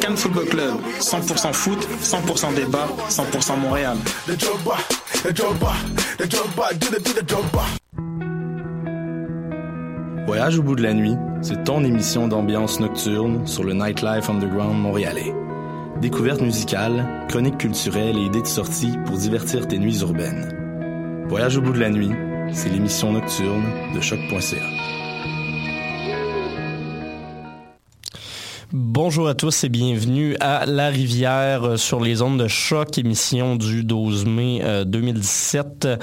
Cannes 0.00 0.16
Football 0.16 0.46
Club, 0.46 0.74
100% 1.00 1.52
foot, 1.52 1.88
100% 2.02 2.54
débat, 2.54 2.88
100% 3.08 3.58
Montréal. 3.58 3.96
Voyage 10.26 10.58
au 10.58 10.62
bout 10.62 10.74
de 10.76 10.82
la 10.82 10.92
nuit, 10.92 11.14
c'est 11.40 11.64
ton 11.64 11.84
émission 11.84 12.28
d'ambiance 12.28 12.80
nocturne 12.80 13.46
sur 13.46 13.64
le 13.64 13.74
Nightlife 13.74 14.28
Underground 14.28 14.78
montréalais. 14.78 15.32
Découvertes 16.00 16.42
musicales, 16.42 17.24
chroniques 17.28 17.58
culturelles 17.58 18.18
et 18.18 18.24
idées 18.24 18.42
de 18.42 18.46
sortie 18.46 18.92
pour 19.06 19.16
divertir 19.16 19.66
tes 19.66 19.78
nuits 19.78 20.00
urbaines. 20.00 21.24
Voyage 21.28 21.56
au 21.56 21.62
bout 21.62 21.72
de 21.72 21.80
la 21.80 21.90
nuit, 21.90 22.12
c'est 22.52 22.68
l'émission 22.68 23.12
nocturne 23.12 23.64
de 23.94 24.00
choc.ca. 24.00 24.95
Bonjour 28.72 29.28
à 29.28 29.34
tous 29.34 29.62
et 29.62 29.68
bienvenue 29.68 30.36
à 30.40 30.66
La 30.66 30.88
Rivière 30.88 31.62
euh, 31.62 31.76
sur 31.76 32.00
les 32.00 32.20
ondes 32.20 32.42
de 32.42 32.48
choc, 32.48 32.98
émission 32.98 33.54
du 33.54 33.84
12 33.84 34.26
mai 34.26 34.60
2017. 34.84 35.84
Euh, 35.84 35.96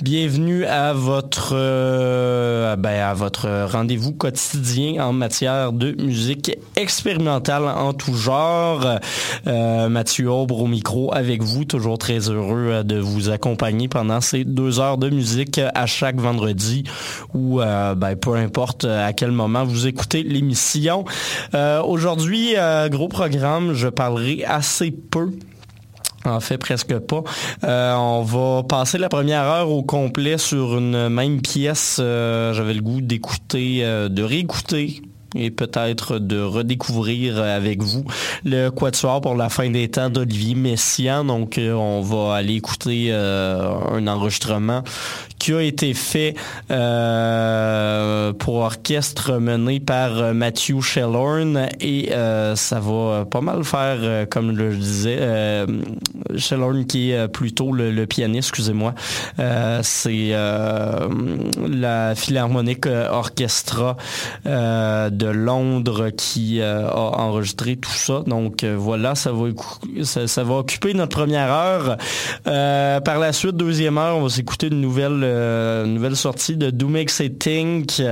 bienvenue 0.00 0.64
à 0.64 0.94
votre 0.94 1.50
euh, 1.52 2.74
ben, 2.76 3.02
à 3.02 3.12
votre 3.12 3.66
rendez-vous 3.70 4.12
quotidien 4.14 5.04
en 5.04 5.12
matière 5.12 5.74
de 5.74 5.92
musique 6.02 6.56
expérimentale 6.74 7.64
en 7.64 7.92
tout 7.92 8.14
genre. 8.14 8.98
Mathieu 9.44 10.30
Aubre 10.30 10.60
au 10.60 10.66
micro 10.66 11.12
avec 11.12 11.42
vous, 11.42 11.64
toujours 11.66 11.98
très 11.98 12.30
heureux 12.30 12.82
de 12.82 12.96
vous 12.96 13.28
accompagner 13.28 13.88
pendant 13.88 14.22
ces 14.22 14.44
deux 14.44 14.80
heures 14.80 14.98
de 14.98 15.10
musique 15.10 15.60
à 15.74 15.86
chaque 15.86 16.16
vendredi 16.16 16.84
ou 17.34 17.58
ben, 17.58 18.16
peu 18.20 18.34
importe 18.34 18.84
à 18.84 19.12
quel 19.12 19.32
moment 19.32 19.64
vous 19.64 19.86
écoutez 19.86 20.22
l'émission. 20.22 21.04
Aujourd'hui, 21.52 22.06
euh, 22.56 22.88
gros 22.88 23.08
programme, 23.08 23.72
je 23.74 23.88
parlerai 23.88 24.44
assez 24.44 24.90
peu 24.90 25.30
en 26.24 26.40
fait 26.40 26.58
presque 26.58 26.98
pas. 26.98 27.22
Euh, 27.64 27.94
on 27.94 28.22
va 28.22 28.64
passer 28.64 28.98
la 28.98 29.08
première 29.08 29.42
heure 29.42 29.70
au 29.70 29.82
complet 29.82 30.38
sur 30.38 30.78
une 30.78 31.08
même 31.08 31.40
pièce. 31.40 31.98
Euh, 32.00 32.52
j'avais 32.52 32.74
le 32.74 32.82
goût 32.82 33.00
d'écouter, 33.00 33.82
de 33.82 34.22
réécouter 34.22 35.02
et 35.36 35.50
peut-être 35.50 36.18
de 36.18 36.40
redécouvrir 36.40 37.38
avec 37.38 37.82
vous 37.82 38.04
le 38.44 38.70
Quatuor 38.70 39.20
pour 39.20 39.34
la 39.34 39.50
fin 39.50 39.70
des 39.70 39.88
temps 39.88 40.10
d'Olivier 40.10 40.54
Messiaen. 40.54 41.24
Donc, 41.24 41.60
on 41.60 42.00
va 42.00 42.34
aller 42.34 42.54
écouter 42.54 43.12
un 43.12 44.06
enregistrement 44.06 44.82
qui 45.46 45.52
a 45.52 45.62
été 45.62 45.94
fait 45.94 46.34
euh, 46.72 48.32
pour 48.32 48.56
orchestre 48.56 49.34
mené 49.34 49.78
par 49.78 50.18
euh, 50.18 50.32
Matthew 50.32 50.80
Shellorn 50.80 51.68
et 51.78 52.12
euh, 52.12 52.56
ça 52.56 52.80
va 52.80 53.24
pas 53.26 53.40
mal 53.40 53.62
faire, 53.62 54.26
comme 54.28 54.58
je 54.58 54.74
disais, 54.74 55.20
Shellorn 56.36 56.84
qui 56.86 57.12
est 57.12 57.28
plutôt 57.28 57.70
le, 57.70 58.06
pianiste, 58.06 58.48
excusez-moi, 58.48 58.94
c'est 59.82 60.30
la 60.30 62.14
Philharmonique 62.16 62.86
Orchestra 62.86 63.96
de 64.44 65.26
Londres 65.26 66.10
qui 66.10 66.60
a 66.60 66.92
enregistré 66.92 67.76
tout 67.76 67.90
ça. 67.90 68.22
Donc 68.26 68.64
voilà, 68.64 69.14
ça 69.14 69.32
va, 69.32 69.46
ça, 70.02 70.44
va 70.44 70.54
occuper 70.54 70.94
notre 70.94 71.16
première 71.16 71.52
heure. 71.52 71.96
par 72.44 73.18
la 73.18 73.32
suite, 73.32 73.56
deuxième 73.56 73.98
heure, 73.98 74.16
on 74.16 74.22
va 74.22 74.28
s'écouter 74.28 74.68
une 74.68 74.80
nouvelle 74.80 75.35
euh, 75.36 75.86
nouvelle 75.86 76.16
sortie 76.16 76.56
de 76.56 76.70
Do 76.70 76.88
Makes 76.88 77.20
It 77.20 77.38
Think, 77.38 78.02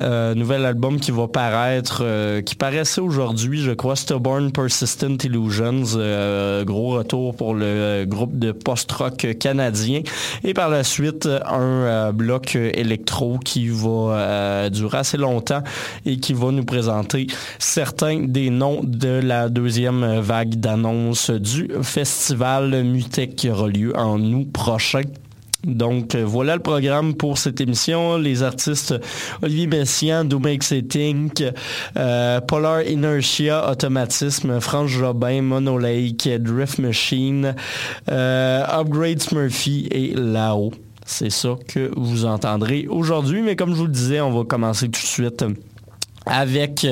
euh, 0.00 0.34
nouvel 0.34 0.64
album 0.64 1.00
qui 1.00 1.10
va 1.10 1.26
paraître, 1.26 2.02
euh, 2.02 2.40
qui 2.42 2.54
paraissait 2.54 3.00
aujourd'hui, 3.00 3.60
je 3.60 3.72
crois, 3.72 3.96
Stubborn 3.96 4.52
Persistent 4.52 5.24
Illusions, 5.24 5.82
gros 6.64 6.90
retour 6.90 7.34
pour 7.34 7.54
le 7.54 8.04
groupe 8.06 8.38
de 8.38 8.52
post-rock 8.52 9.26
canadien. 9.38 10.02
Et 10.44 10.54
par 10.54 10.68
la 10.68 10.84
suite, 10.84 11.28
un 11.46 12.12
bloc 12.12 12.56
électro 12.56 13.38
qui 13.44 13.68
va 13.68 14.70
durer 14.70 14.98
assez 14.98 15.16
longtemps 15.16 15.62
et 16.06 16.18
qui 16.18 16.32
va 16.32 16.50
nous 16.52 16.64
présenter 16.64 17.26
certains 17.58 18.20
des 18.20 18.50
noms 18.50 18.80
de 18.82 19.20
la 19.20 19.48
deuxième 19.48 20.20
vague 20.20 20.56
d'annonces 20.56 21.30
du 21.30 21.68
festival 21.82 22.84
Mutec 22.84 23.36
qui 23.36 23.50
aura 23.50 23.68
lieu 23.68 23.96
en 23.96 24.20
août 24.20 24.48
prochain. 24.52 25.02
Donc 25.64 26.14
euh, 26.14 26.24
voilà 26.24 26.56
le 26.56 26.62
programme 26.62 27.14
pour 27.14 27.38
cette 27.38 27.60
émission. 27.60 28.16
Les 28.16 28.42
artistes 28.42 28.94
Olivier 29.42 29.66
Messiaen, 29.66 30.24
Do 30.24 30.38
Makes 30.38 30.70
It 30.70 31.44
Polar 32.46 32.82
Inertia, 32.82 33.70
Automatisme, 33.70 34.60
France 34.60 34.90
Jobin, 34.90 35.42
Monolake, 35.42 36.28
Drift 36.40 36.78
Machine, 36.78 37.54
euh, 38.10 38.64
Upgrades 38.68 39.32
Murphy 39.32 39.88
et 39.90 40.14
Lao. 40.14 40.72
C'est 41.04 41.30
ça 41.30 41.56
que 41.66 41.90
vous 41.96 42.24
entendrez 42.24 42.86
aujourd'hui. 42.88 43.42
Mais 43.42 43.56
comme 43.56 43.70
je 43.70 43.76
vous 43.76 43.86
le 43.86 43.92
disais, 43.92 44.20
on 44.20 44.30
va 44.30 44.44
commencer 44.44 44.86
tout 44.86 45.00
de 45.02 45.06
suite 45.06 45.44
avec 46.30 46.86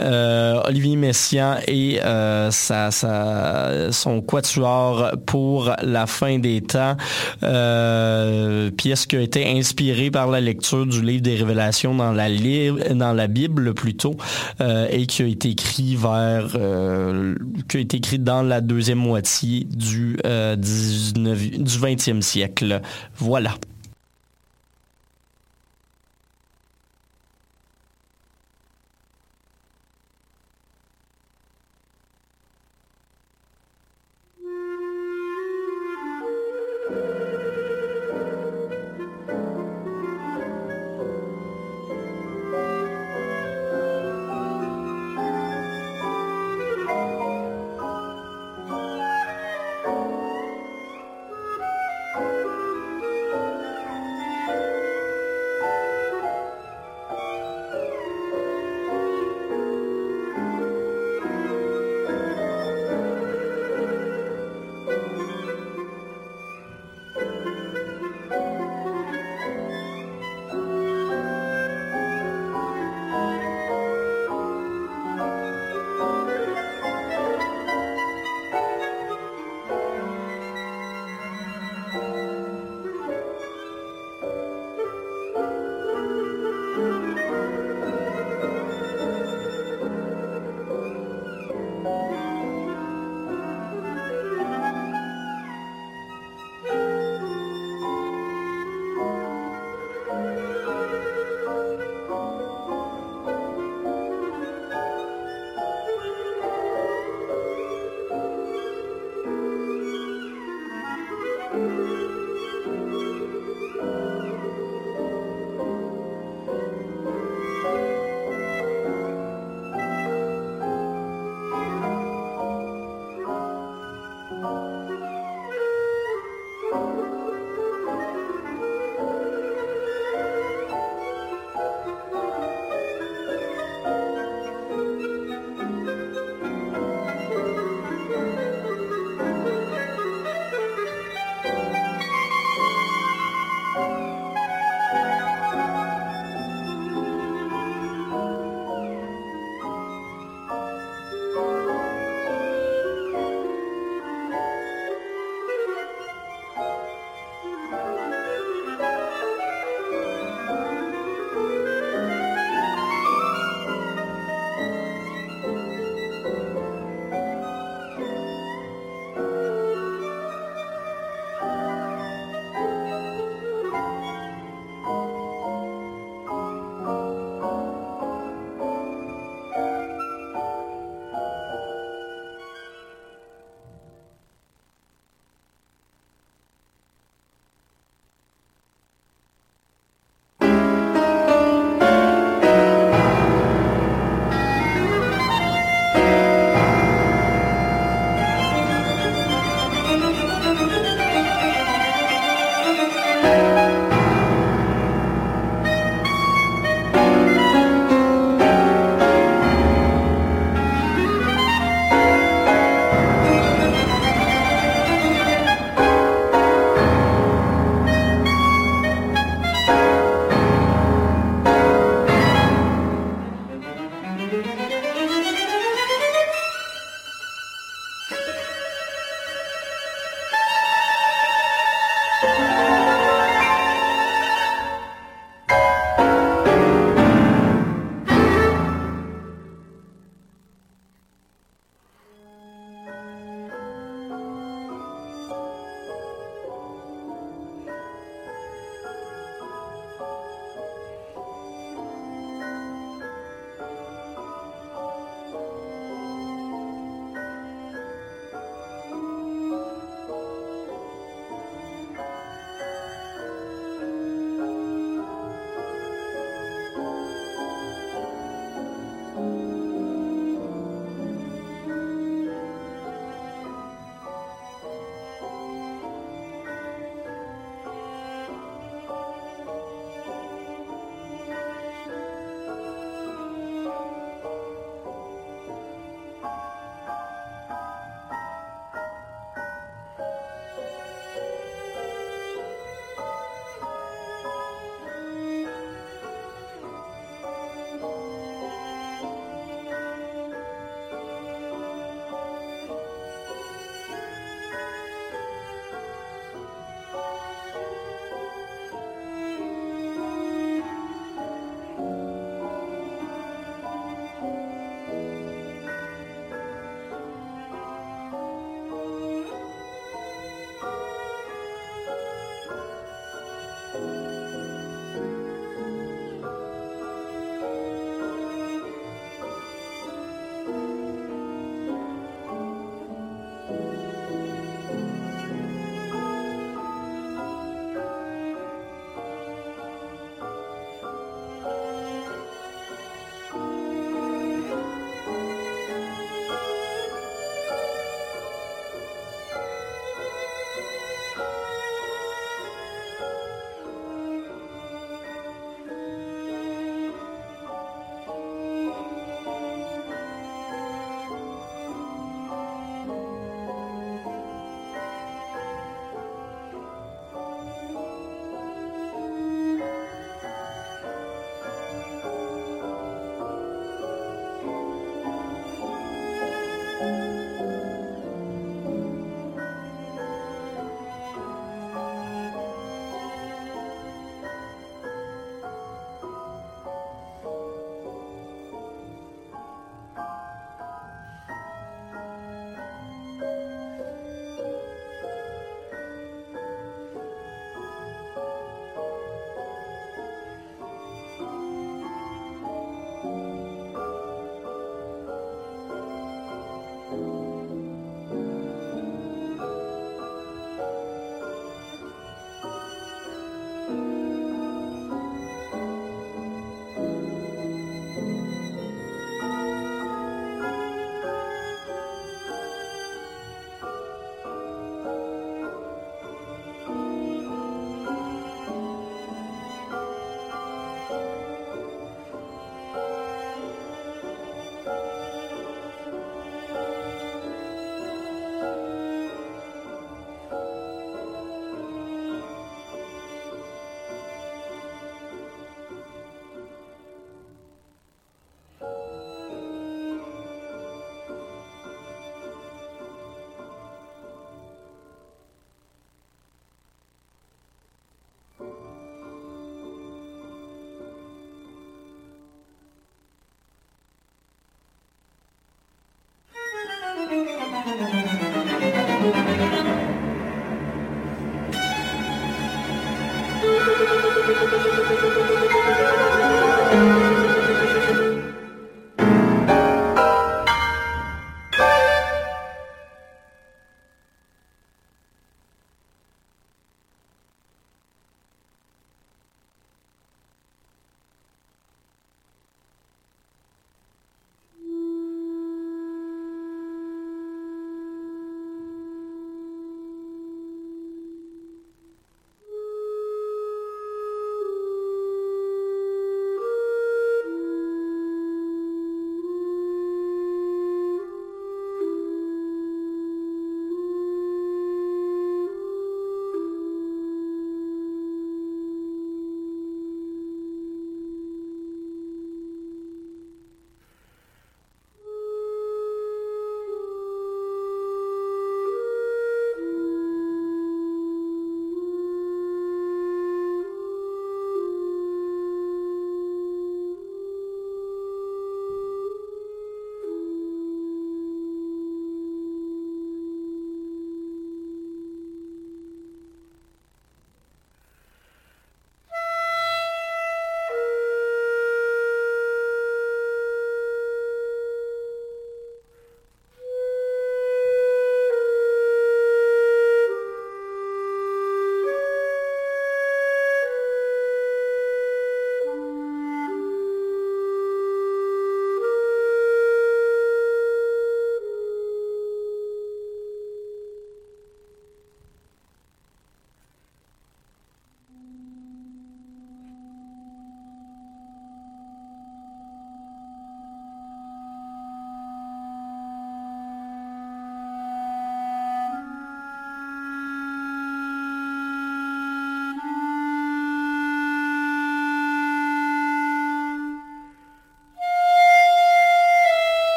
euh, 0.00 0.60
Olivier 0.64 0.96
Messiaen 0.96 1.58
et 1.66 2.00
euh, 2.04 2.50
son 2.50 4.20
quatuor 4.20 5.12
pour 5.26 5.72
la 5.82 6.06
fin 6.06 6.38
des 6.38 6.60
temps, 6.60 6.96
euh, 7.42 8.70
pièce 8.70 9.06
qui 9.06 9.16
a 9.16 9.20
été 9.20 9.48
inspirée 9.58 10.10
par 10.10 10.30
la 10.30 10.40
lecture 10.40 10.86
du 10.86 11.02
livre 11.02 11.22
des 11.22 11.36
Révélations 11.36 11.94
dans 11.94 12.12
la, 12.12 13.26
Bible 13.26 13.74
plutôt, 13.74 14.16
et 14.90 15.06
qui 15.06 15.22
a 15.22 15.26
été 15.26 15.50
écrit 15.50 15.96
vers, 15.96 16.56
qui 17.68 17.76
a 17.76 17.80
été 17.80 18.18
dans 18.18 18.42
la 18.42 18.60
deuxième 18.60 18.98
moitié 18.98 19.64
du, 19.64 20.18
19, 20.22 21.50
du 21.50 21.78
20e 21.78 22.20
siècle. 22.20 22.80
Voilà. 23.16 23.52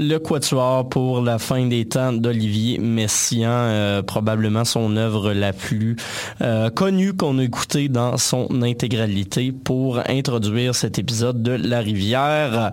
le 0.00 0.18
Quatuor 0.18 0.88
pour 0.88 1.20
la 1.20 1.38
fin 1.38 1.66
des 1.66 1.84
temps 1.84 2.14
d'Olivier 2.14 2.78
Messiaen, 2.78 3.50
euh, 3.50 4.02
probablement 4.02 4.64
son 4.64 4.96
œuvre 4.96 5.34
la 5.34 5.52
plus 5.52 5.96
euh, 6.40 6.70
connue 6.70 7.12
qu'on 7.12 7.38
a 7.38 7.42
écoutée 7.42 7.90
dans 7.90 8.16
son 8.16 8.62
intégralité 8.62 9.52
pour 9.52 10.00
introduire 10.08 10.74
cet 10.74 10.98
épisode 10.98 11.42
de 11.42 11.52
La 11.52 11.80
Rivière. 11.80 12.72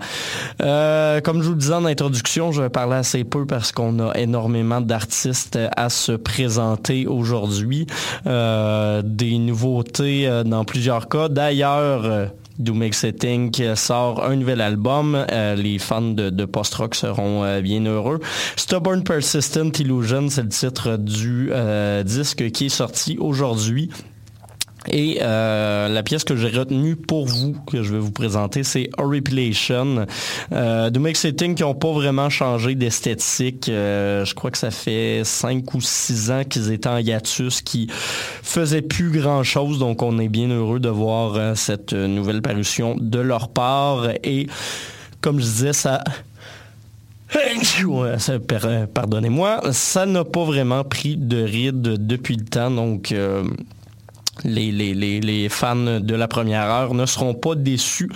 Euh, 0.61 1.19
comme 1.19 1.41
je 1.41 1.47
vous 1.47 1.55
le 1.55 1.59
disais 1.59 1.73
en 1.73 1.83
introduction, 1.83 2.53
je 2.53 2.61
vais 2.61 2.69
parler 2.69 2.95
assez 2.95 3.25
peu 3.25 3.45
parce 3.45 3.73
qu'on 3.73 3.99
a 3.99 4.17
énormément 4.17 4.79
d'artistes 4.79 5.59
à 5.75 5.89
se 5.89 6.13
présenter 6.13 7.07
aujourd'hui. 7.07 7.87
des 8.25 9.37
nouveautés 9.37 10.43
dans 10.45 10.63
plusieurs 10.63 11.09
cas. 11.09 11.27
D'ailleurs, 11.27 12.29
Do 12.59 12.73
Make 12.73 12.93
Setting 12.93 13.75
sort 13.75 14.23
un 14.23 14.35
nouvel 14.35 14.61
album. 14.61 15.25
Euh, 15.31 15.55
les 15.55 15.79
fans 15.79 16.01
de, 16.01 16.45
post-rock 16.45 16.95
seront 16.95 17.43
euh, 17.43 17.61
bien 17.61 17.85
heureux. 17.85 18.19
Stubborn 18.55 19.03
Persistent 19.03 19.79
Illusion, 19.79 20.29
c'est 20.29 20.43
le 20.43 20.49
titre 20.49 20.97
du 20.97 21.49
euh, 21.51 22.03
disque 22.03 22.51
qui 22.51 22.65
est 22.65 22.69
sorti 22.69 23.17
aujourd'hui. 23.19 23.89
Et 24.89 25.19
euh, 25.21 25.89
la 25.89 26.03
pièce 26.03 26.23
que 26.23 26.35
j'ai 26.35 26.49
retenue 26.49 26.95
pour 26.95 27.25
vous, 27.25 27.55
que 27.69 27.83
je 27.83 27.93
vais 27.93 27.99
vous 27.99 28.11
présenter, 28.11 28.63
c'est 28.63 28.89
Horripilation 28.97 30.05
euh, 30.51 30.89
de 30.89 30.99
Make 30.99 31.17
Setting 31.17 31.55
qui 31.55 31.63
n'ont 31.63 31.75
pas 31.75 31.91
vraiment 31.91 32.29
changé 32.29 32.75
d'esthétique. 32.75 33.69
Euh, 33.69 34.23
je 34.25 34.33
crois 34.33 34.51
que 34.51 34.57
ça 34.57 34.71
fait 34.71 35.21
cinq 35.23 35.73
ou 35.73 35.81
six 35.81 36.31
ans 36.31 36.43
qu'ils 36.43 36.71
étaient 36.71 36.87
en 36.87 36.97
hiatus, 36.97 37.61
qui 37.61 37.87
faisaient 37.91 38.81
plus 38.81 39.11
grand-chose. 39.11 39.79
Donc 39.79 40.01
on 40.01 40.19
est 40.19 40.29
bien 40.29 40.49
heureux 40.49 40.79
de 40.79 40.89
voir 40.89 41.35
euh, 41.35 41.55
cette 41.55 41.93
nouvelle 41.93 42.41
parution 42.41 42.95
de 42.99 43.19
leur 43.19 43.49
part. 43.49 44.09
Et 44.23 44.47
comme 45.21 45.39
je 45.39 45.45
disais, 45.45 45.73
ça 45.73 46.03
Pardonnez-moi, 48.93 49.61
ça 49.73 50.05
n'a 50.05 50.23
pas 50.23 50.45
vraiment 50.45 50.85
pris 50.85 51.17
de 51.17 51.43
ride 51.43 51.81
depuis 51.81 52.37
le 52.37 52.45
temps, 52.45 52.71
donc 52.71 53.13
les, 54.43 55.47
fans 55.49 55.99
de 55.99 56.15
la 56.15 56.27
première 56.27 56.63
heure 56.63 56.93
ne 56.93 57.05
seront 57.05 57.33
pas 57.33 57.55
déçus. 57.55 58.09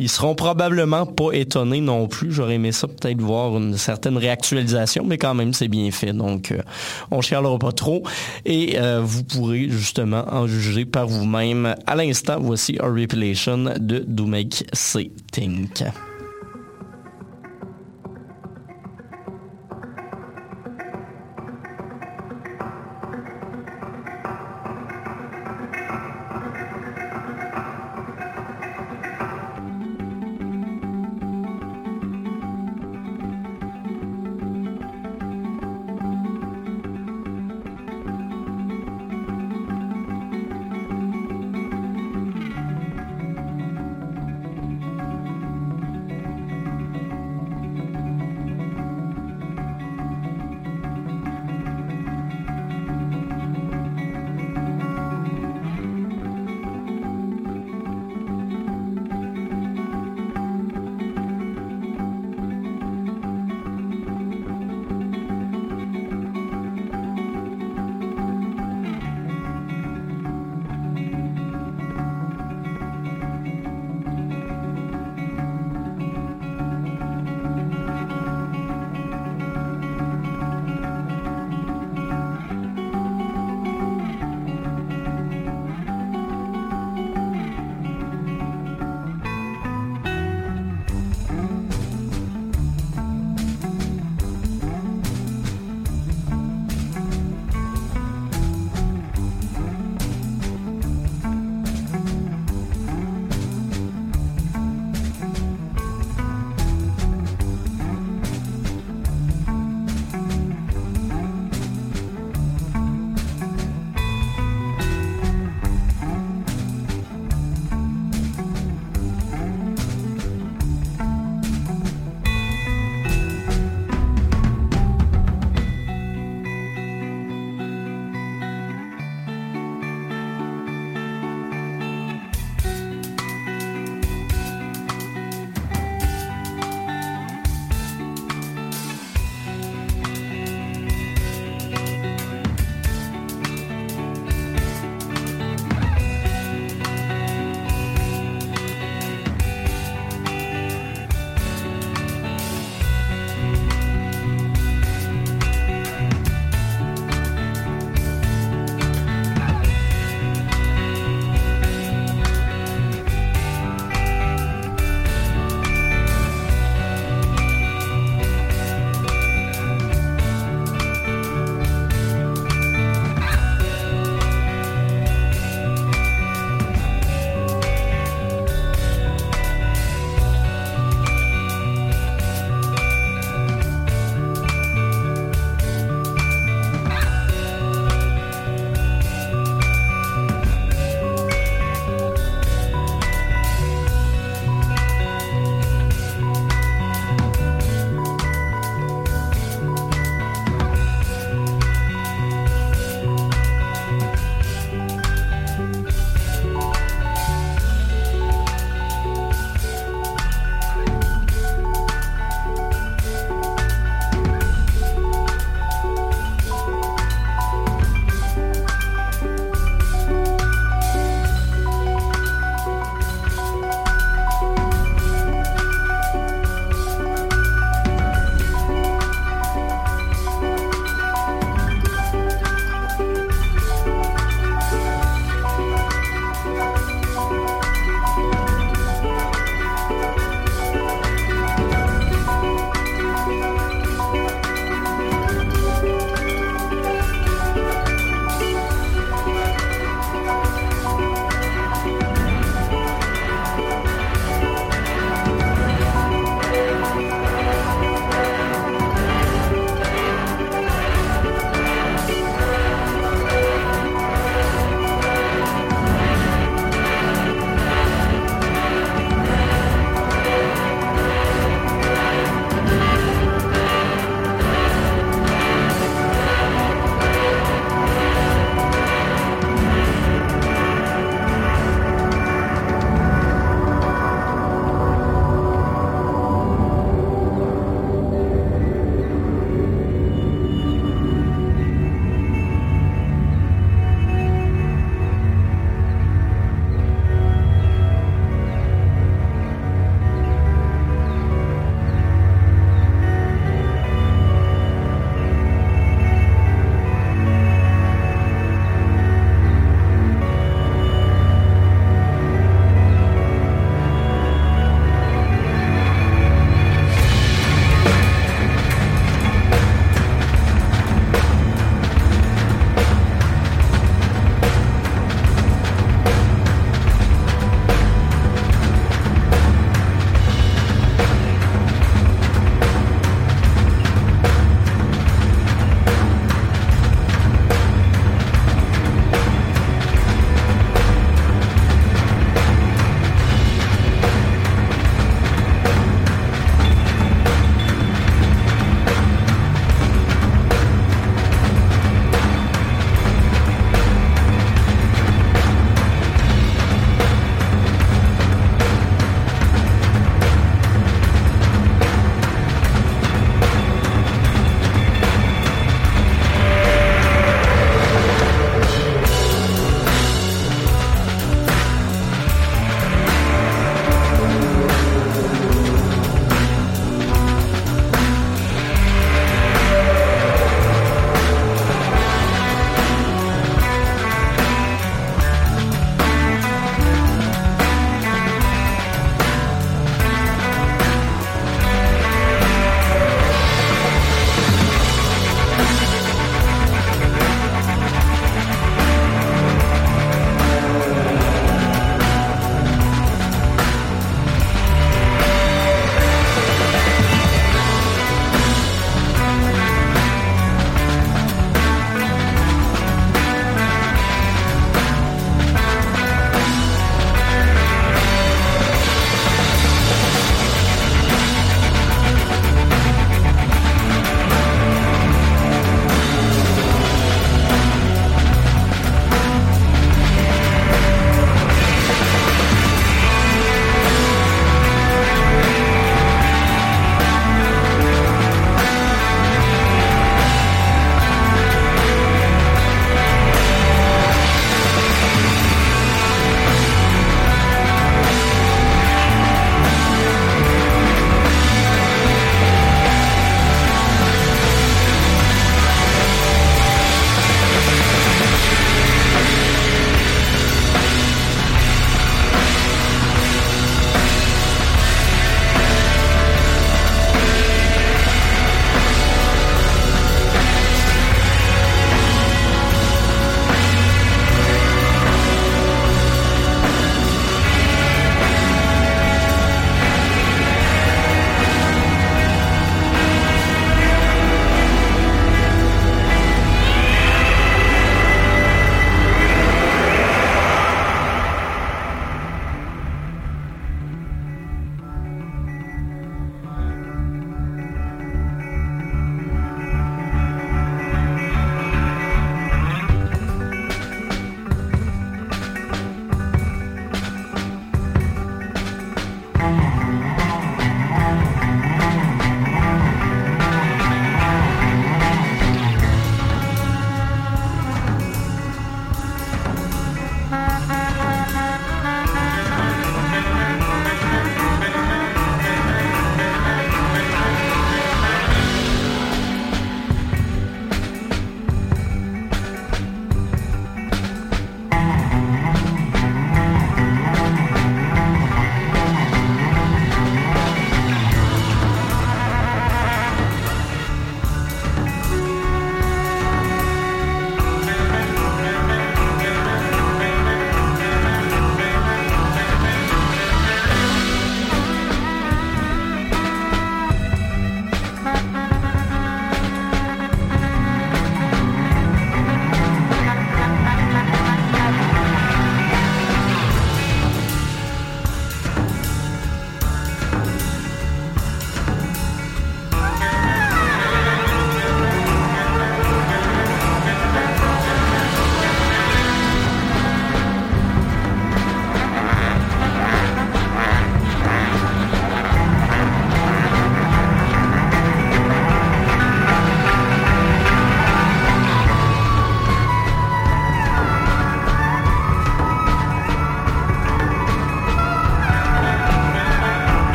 Ils 0.00 0.08
seront 0.08 0.36
probablement 0.36 1.06
pas 1.06 1.32
étonnés 1.32 1.80
non 1.80 2.06
plus. 2.06 2.30
J'aurais 2.30 2.54
aimé 2.54 2.70
ça 2.70 2.86
peut-être 2.86 3.20
voir 3.20 3.56
une 3.56 3.76
certaine 3.76 4.16
réactualisation, 4.16 5.04
mais 5.04 5.18
quand 5.18 5.34
même 5.34 5.52
c'est 5.52 5.66
bien 5.66 5.90
fait. 5.90 6.12
Donc 6.12 6.52
euh, 6.52 6.62
on 7.10 7.20
chialera 7.20 7.58
pas 7.58 7.72
trop. 7.72 8.04
Et 8.44 8.78
euh, 8.78 9.00
vous 9.02 9.24
pourrez 9.24 9.68
justement 9.68 10.24
en 10.30 10.46
juger 10.46 10.84
par 10.84 11.08
vous-même. 11.08 11.74
À 11.86 11.96
l'instant, 11.96 12.38
voici 12.40 12.78
A 12.78 12.86
Repilation 12.86 13.74
de 13.78 14.04
Do 14.06 14.26
Make 14.26 14.64
Say 14.72 15.10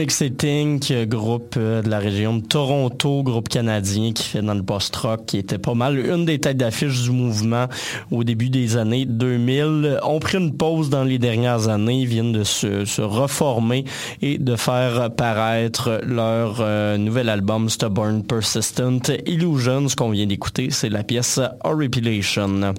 It 0.00 0.36
Think, 0.38 0.92
groupe 1.08 1.54
euh, 1.56 1.82
de 1.82 1.88
la 1.90 1.98
région 1.98 2.36
de 2.36 2.42
Toronto, 2.42 3.22
groupe 3.22 3.48
canadien 3.48 4.12
qui 4.12 4.22
fait 4.22 4.42
dans 4.42 4.54
le 4.54 4.62
post-rock, 4.62 5.26
qui 5.26 5.38
était 5.38 5.58
pas 5.58 5.74
mal 5.74 5.98
une 5.98 6.24
des 6.24 6.38
têtes 6.38 6.56
d'affiche 6.56 7.02
du 7.02 7.10
mouvement 7.10 7.66
au 8.10 8.22
début 8.22 8.48
des 8.48 8.76
années 8.76 9.06
2000. 9.06 9.98
Ont 10.04 10.20
pris 10.20 10.38
une 10.38 10.56
pause 10.56 10.88
dans 10.88 11.02
les 11.02 11.18
dernières 11.18 11.68
années, 11.68 12.04
viennent 12.04 12.32
de 12.32 12.44
se, 12.44 13.00
reformer 13.00 13.84
et 14.22 14.38
de 14.38 14.56
faire 14.56 15.10
paraître 15.10 16.00
leur 16.06 16.58
euh, 16.60 16.96
nouvel 16.96 17.28
album 17.28 17.68
Stubborn 17.68 18.22
Persistent 18.22 19.12
Illusion. 19.26 19.88
Ce 19.88 19.96
qu'on 19.96 20.10
vient 20.10 20.26
d'écouter, 20.26 20.68
c'est 20.70 20.90
la 20.90 21.02
pièce 21.02 21.40
Horripilation. 21.64 22.72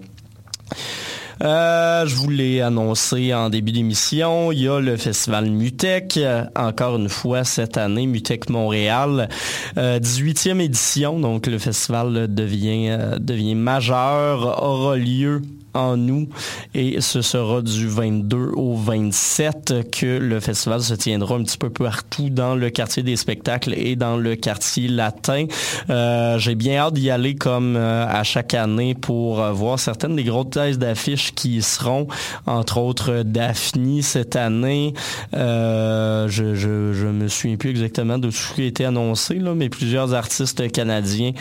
Euh, 1.41 2.05
je 2.05 2.15
vous 2.15 2.29
l'ai 2.29 2.61
annoncé 2.61 3.33
en 3.33 3.49
début 3.49 3.71
d'émission, 3.71 4.51
il 4.51 4.63
y 4.63 4.67
a 4.67 4.79
le 4.79 4.97
festival 4.97 5.49
Mutec, 5.49 6.17
euh, 6.17 6.43
encore 6.53 6.97
une 6.97 7.07
fois 7.07 7.45
cette 7.45 7.77
année, 7.77 8.07
Mutec 8.07 8.49
Montréal, 8.49 9.29
18e 9.77 10.57
euh, 10.57 10.59
édition, 10.59 11.19
donc 11.19 11.47
le 11.47 11.57
festival 11.57 12.33
devient, 12.33 13.15
devient 13.19 13.55
majeur, 13.55 14.61
aura 14.61 14.97
lieu 14.97 15.41
en 15.73 15.97
nous 15.97 16.29
et 16.73 17.01
ce 17.01 17.21
sera 17.21 17.61
du 17.61 17.87
22 17.87 18.51
au 18.55 18.75
27 18.75 19.89
que 19.91 20.17
le 20.17 20.39
festival 20.39 20.81
se 20.81 20.93
tiendra 20.93 21.35
un 21.35 21.43
petit 21.43 21.57
peu 21.57 21.69
partout 21.69 22.29
dans 22.29 22.55
le 22.55 22.69
quartier 22.69 23.03
des 23.03 23.15
spectacles 23.15 23.73
et 23.75 23.95
dans 23.95 24.17
le 24.17 24.35
quartier 24.35 24.87
latin. 24.87 25.45
Euh, 25.89 26.37
j'ai 26.37 26.55
bien 26.55 26.77
hâte 26.77 26.93
d'y 26.93 27.09
aller 27.09 27.35
comme 27.35 27.75
euh, 27.75 28.05
à 28.07 28.23
chaque 28.23 28.53
année 28.53 28.95
pour 28.95 29.41
euh, 29.41 29.51
voir 29.51 29.79
certaines 29.79 30.15
des 30.15 30.23
grosses 30.23 30.51
thèses 30.51 30.79
d'affiches 30.79 31.33
qui 31.33 31.57
y 31.57 31.61
seront, 31.61 32.07
entre 32.45 32.77
autres 32.77 33.23
Daphne 33.23 34.01
cette 34.01 34.35
année. 34.35 34.93
je, 35.33 37.07
me 37.09 37.27
souviens 37.27 37.57
plus 37.57 37.71
exactement 37.71 38.17
de 38.17 38.27
tout 38.27 38.35
ce 38.35 38.53
qui 38.53 38.61
a 38.61 38.65
été 38.65 38.85
annoncé, 38.85 39.35
là, 39.35 39.53
mais 39.55 39.69
plusieurs 39.69 40.13
artistes 40.13 40.71
canadiens 40.71 41.31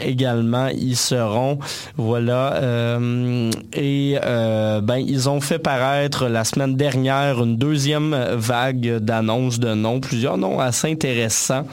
également 0.00 0.68
y 0.68 0.94
seront. 0.94 1.58
Voilà. 1.96 2.98
Et 3.72 4.18
euh, 4.22 4.80
ben, 4.80 4.96
ils 4.96 5.28
ont 5.28 5.40
fait 5.40 5.58
paraître 5.58 6.28
la 6.28 6.44
semaine 6.44 6.76
dernière 6.76 7.42
une 7.42 7.56
deuxième 7.56 8.14
vague 8.32 8.98
d'annonces 8.98 9.58
de 9.58 9.74
noms, 9.74 10.00
plusieurs 10.00 10.38
noms 10.38 10.60
assez 10.60 10.90
intéressants 10.90 11.64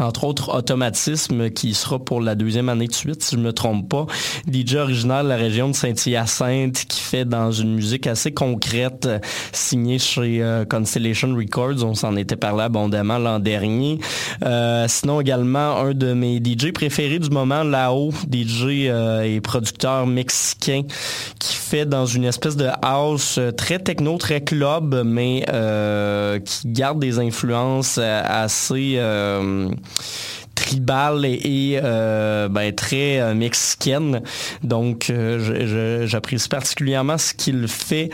entre 0.00 0.24
autres 0.24 0.54
Automatisme 0.54 1.50
qui 1.50 1.74
sera 1.74 1.98
pour 1.98 2.20
la 2.20 2.34
deuxième 2.34 2.68
année 2.68 2.86
de 2.86 2.94
suite, 2.94 3.22
si 3.22 3.36
je 3.36 3.40
me 3.40 3.52
trompe 3.52 3.88
pas. 3.88 4.06
DJ 4.50 4.76
original 4.76 5.24
de 5.24 5.28
la 5.28 5.36
région 5.36 5.68
de 5.68 5.74
Saint-Hyacinthe 5.74 6.84
qui 6.86 7.00
fait 7.00 7.24
dans 7.24 7.52
une 7.52 7.74
musique 7.74 8.06
assez 8.06 8.32
concrète, 8.32 9.08
signée 9.52 9.98
chez 9.98 10.42
euh, 10.42 10.64
Constellation 10.64 11.34
Records. 11.34 11.84
On 11.84 11.94
s'en 11.94 12.16
était 12.16 12.36
parlé 12.36 12.64
abondamment 12.64 13.18
l'an 13.18 13.38
dernier. 13.38 13.98
Euh, 14.44 14.86
sinon 14.88 15.20
également 15.20 15.78
un 15.78 15.92
de 15.92 16.12
mes 16.12 16.38
DJ 16.38 16.72
préférés 16.72 17.18
du 17.18 17.30
moment, 17.30 17.62
Lao, 17.62 18.10
DJ 18.30 18.88
euh, 18.88 19.22
et 19.22 19.40
producteur 19.40 20.06
mexicain 20.06 20.82
qui 21.38 21.54
fait 21.54 21.86
dans 21.86 22.06
une 22.06 22.24
espèce 22.24 22.56
de 22.56 22.68
house 22.82 23.38
très 23.56 23.78
techno, 23.78 24.18
très 24.18 24.40
club, 24.40 25.02
mais 25.04 25.44
qui 26.44 26.68
garde 26.68 26.98
des 26.98 27.18
influences 27.18 27.98
assez 27.98 28.98
tribal 30.54 31.24
et, 31.24 31.80
euh, 31.82 32.48
ben, 32.48 32.72
très 32.74 33.20
euh, 33.20 33.34
mexicaine. 33.34 34.22
Donc, 34.62 35.10
euh, 35.10 36.06
j'apprécie 36.06 36.48
particulièrement 36.48 37.18
ce 37.18 37.34
qu'il 37.34 37.66
fait. 37.66 38.10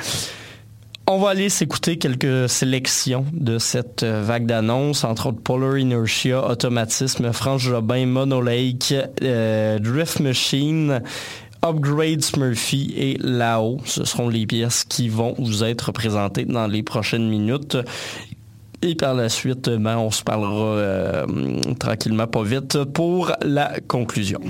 On 1.09 1.19
va 1.19 1.31
aller 1.31 1.49
s'écouter 1.49 1.99
quelques 1.99 2.49
sélections 2.49 3.27
de 3.33 3.59
cette 3.59 4.03
vague 4.03 4.47
d'annonces, 4.47 5.05
entre 5.05 5.29
autres 5.29 5.41
Polar 5.41 5.79
Inertia, 5.79 6.45
Automatisme, 6.49 7.33
France 7.33 7.63
Jobin, 7.63 8.07
Monolake, 8.07 8.93
Drift 9.21 10.19
Machine, 10.19 11.01
Upgrade 11.65 12.23
Smurfy 12.23 12.93
et 12.97 13.19
Lao. 13.21 13.79
Ce 13.85 14.05
seront 14.05 14.29
les 14.29 14.47
pièces 14.47 14.83
qui 14.83 15.09
vont 15.09 15.37
vous 15.39 15.63
être 15.63 15.93
présentées 15.93 16.45
dans 16.45 16.67
les 16.67 16.83
prochaines 16.83 17.29
minutes. 17.29 17.77
Et 18.83 18.95
par 18.95 19.15
la 19.15 19.29
suite, 19.29 19.69
ben, 19.69 19.97
on 19.99 20.11
se 20.11 20.23
parlera 20.23 20.77
euh, 20.77 21.27
tranquillement, 21.79 22.27
pas 22.27 22.43
vite, 22.43 22.85
pour 22.85 23.33
la 23.43 23.81
conclusion. 23.89 24.41